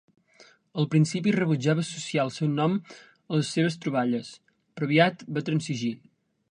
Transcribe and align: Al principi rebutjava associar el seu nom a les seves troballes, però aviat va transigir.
Al 0.83 0.87
principi 0.95 1.33
rebutjava 1.35 1.83
associar 1.87 2.25
el 2.29 2.33
seu 2.39 2.49
nom 2.55 2.75
a 2.81 3.37
les 3.37 3.55
seves 3.57 3.79
troballes, 3.85 4.35
però 4.75 4.91
aviat 4.93 5.25
va 5.39 5.47
transigir. 5.51 5.95